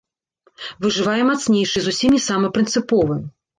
[0.85, 3.23] Выжывае мацнейшы і зусім не самы прынцыповы.